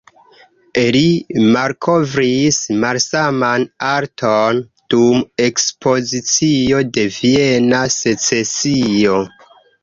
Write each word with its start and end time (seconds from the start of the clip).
Li 0.93 1.01
malkovris 1.55 2.57
malsaman 2.83 3.65
arton 3.89 4.63
dum 4.95 5.21
ekspozicio 5.49 6.81
de 6.97 7.05
Viena 7.19 7.83
Secesio. 7.99 9.21